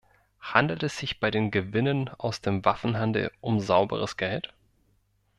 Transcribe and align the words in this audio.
Handelt 0.41 0.81
es 0.81 0.97
sich 0.97 1.19
bei 1.19 1.29
den 1.29 1.51
Gewinnen 1.51 2.09
aus 2.17 2.41
dem 2.41 2.65
Waffenhandel 2.65 3.31
um 3.39 3.59
sauberes 3.59 4.17
Geld? 4.17 4.51